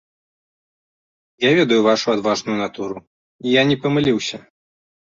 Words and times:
Я 1.47 1.51
ведаю 1.61 1.79
вашу 1.89 2.07
адважную 2.15 2.57
натуру, 2.65 2.97
і 3.47 3.57
я 3.61 3.71
не 3.73 3.81
памыліўся. 3.89 4.37